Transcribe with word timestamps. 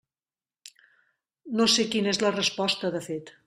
No 1.61 1.67
sé 1.77 1.87
quina 1.93 2.13
és 2.15 2.23
la 2.25 2.35
resposta, 2.41 2.95
de 2.97 3.07
fet. 3.11 3.37